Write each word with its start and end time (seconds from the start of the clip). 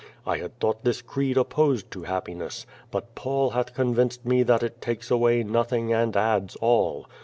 I 0.25 0.37
had 0.37 0.59
thought 0.59 0.83
this 0.83 0.99
creed 1.03 1.37
opposed 1.37 1.91
to 1.91 2.05
happiness. 2.05 2.65
But 2.89 3.13
Paul 3.13 3.51
hath 3.51 3.75
convinced 3.75 4.25
me 4.25 4.41
that 4.41 4.63
it 4.63 4.81
takes 4.81 5.11
away 5.11 5.43
nothing 5.43 5.93
and 5.93 6.17
adds 6.17 6.55
all. 6.55 7.05